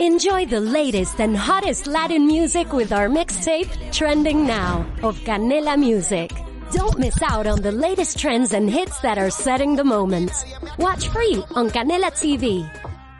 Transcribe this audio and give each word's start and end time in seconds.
Enjoy 0.00 0.46
the 0.46 0.60
latest 0.60 1.20
and 1.20 1.36
hottest 1.36 1.88
Latin 1.88 2.24
music 2.24 2.72
with 2.72 2.92
our 2.92 3.08
mixtape, 3.08 3.68
Trending 3.90 4.46
Now, 4.46 4.86
of 5.02 5.18
Canela 5.24 5.76
Music. 5.76 6.30
Don't 6.70 7.00
miss 7.00 7.20
out 7.20 7.48
on 7.48 7.60
the 7.62 7.72
latest 7.72 8.16
trends 8.16 8.52
and 8.52 8.70
hits 8.70 9.00
that 9.00 9.18
are 9.18 9.28
setting 9.28 9.74
the 9.74 9.82
moment. 9.82 10.30
Watch 10.78 11.08
free 11.08 11.42
on 11.56 11.68
Canela 11.70 12.12
TV. 12.12 12.62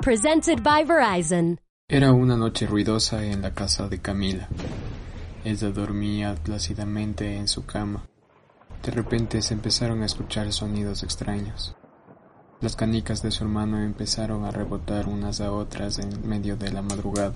Presented 0.02 0.62
by 0.62 0.84
Verizon. 0.84 1.58
Era 1.88 2.12
una 2.12 2.36
noche 2.36 2.68
ruidosa 2.68 3.24
en 3.24 3.42
la 3.42 3.50
casa 3.50 3.88
de 3.88 3.98
Camila. 3.98 4.48
Ella 5.44 5.70
dormía 5.70 6.36
plácidamente 6.36 7.34
en 7.34 7.48
su 7.48 7.66
cama. 7.66 8.04
De 8.84 8.92
repente 8.92 9.42
se 9.42 9.54
empezaron 9.54 10.02
a 10.02 10.06
escuchar 10.06 10.52
sonidos 10.52 11.02
extraños. 11.02 11.74
Las 12.60 12.74
canicas 12.74 13.22
de 13.22 13.30
su 13.30 13.44
hermano 13.44 13.80
empezaron 13.80 14.44
a 14.44 14.50
rebotar 14.50 15.06
unas 15.06 15.40
a 15.40 15.52
otras 15.52 16.00
en 16.00 16.28
medio 16.28 16.56
de 16.56 16.72
la 16.72 16.82
madrugada. 16.82 17.34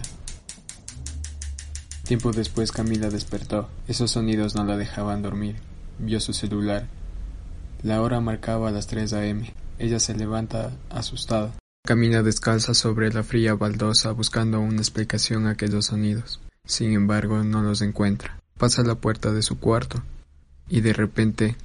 Tiempo 2.02 2.33
después 2.33 2.73
Camila 2.73 3.09
despertó. 3.09 3.69
Esos 3.87 4.10
sonidos 4.10 4.56
no 4.56 4.65
la 4.65 4.77
dejaban 4.77 5.23
dormir. 5.23 5.56
Vio 6.01 6.19
su 6.19 6.32
celular. 6.32 6.88
La 7.82 8.02
hora 8.02 8.20
marcaba 8.20 8.73
las 8.73 8.88
3 8.88 9.12
a.m. 9.12 9.55
Ella 9.79 10.01
se 10.01 10.15
levanta 10.15 10.73
asustada. 10.91 11.52
Camina 11.87 12.23
descalza 12.23 12.74
sobre 12.74 13.12
la 13.12 13.23
fría 13.23 13.54
baldosa 13.54 14.10
buscando 14.10 14.60
una 14.60 14.79
explicación 14.79 15.46
a 15.46 15.51
aquellos 15.51 15.87
sonidos. 15.87 16.41
Sin 16.65 16.95
embargo, 16.95 17.45
no 17.45 17.62
los 17.62 17.80
encuentra. 17.80 18.41
Pasa 18.59 18.82
a 18.82 18.84
la 18.84 18.96
puerta 18.96 19.32
de 19.32 19.43
su 19.43 19.60
cuarto 19.60 20.02
y 20.68 20.80
de 20.80 20.93
repente 20.93 21.57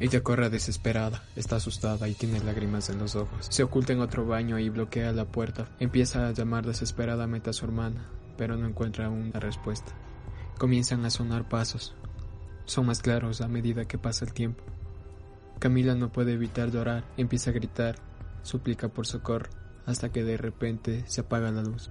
Ella 0.00 0.22
corre 0.22 0.50
desesperada, 0.50 1.22
está 1.36 1.56
asustada 1.56 2.08
y 2.08 2.14
tiene 2.14 2.40
lágrimas 2.40 2.90
en 2.90 2.98
los 2.98 3.14
ojos. 3.14 3.46
Se 3.48 3.62
oculta 3.62 3.92
en 3.92 4.00
otro 4.00 4.26
baño 4.26 4.58
y 4.58 4.68
bloquea 4.68 5.12
la 5.12 5.26
puerta. 5.26 5.68
Empieza 5.78 6.26
a 6.26 6.32
llamar 6.32 6.66
desesperadamente 6.66 7.50
a 7.50 7.52
su 7.52 7.66
hermana, 7.66 8.08
pero 8.36 8.56
no 8.56 8.66
encuentra 8.66 9.08
una 9.10 9.38
respuesta. 9.38 9.92
Comienzan 10.58 11.04
a 11.04 11.10
sonar 11.10 11.48
pasos 11.48 11.94
son 12.70 12.86
más 12.86 13.02
claros 13.02 13.40
a 13.40 13.48
medida 13.48 13.86
que 13.86 13.98
pasa 13.98 14.24
el 14.24 14.32
tiempo. 14.32 14.62
Camila 15.58 15.96
no 15.96 16.12
puede 16.12 16.34
evitar 16.34 16.70
llorar, 16.70 17.04
empieza 17.16 17.50
a 17.50 17.52
gritar, 17.52 17.96
suplica 18.42 18.88
por 18.88 19.08
socorro, 19.08 19.50
hasta 19.86 20.12
que 20.12 20.22
de 20.22 20.36
repente 20.36 21.02
se 21.08 21.22
apaga 21.22 21.50
la 21.50 21.62
luz. 21.62 21.90